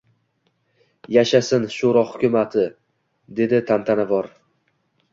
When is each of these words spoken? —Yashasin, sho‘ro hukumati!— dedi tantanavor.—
—Yashasin, 1.17 1.69
sho‘ro 1.77 2.03
hukumati!— 2.13 2.67
dedi 3.41 3.65
tantanavor.— 3.71 4.35